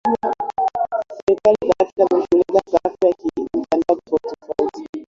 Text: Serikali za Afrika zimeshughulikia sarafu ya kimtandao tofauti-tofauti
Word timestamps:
Serikali 1.17 1.55
za 1.67 1.73
Afrika 1.79 2.05
zimeshughulikia 2.11 2.61
sarafu 2.71 2.97
ya 3.07 3.13
kimtandao 3.13 3.99
tofauti-tofauti 4.05 4.87